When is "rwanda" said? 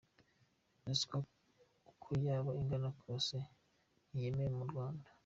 4.71-5.07